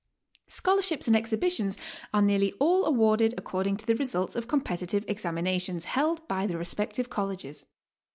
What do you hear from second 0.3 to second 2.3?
Scholarships and exhibitions are